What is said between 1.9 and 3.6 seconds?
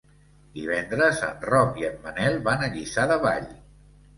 en Manel van a Lliçà de Vall.